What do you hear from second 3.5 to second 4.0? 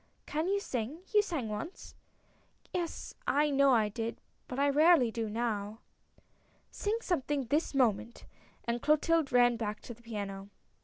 know I